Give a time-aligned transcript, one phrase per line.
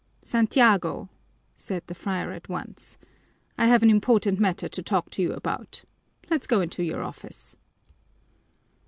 [0.23, 1.09] "Santiago,"
[1.53, 2.97] said the friar at once,
[3.55, 5.83] "I have an important matter to talk to you about.
[6.27, 7.55] Let's go into your office."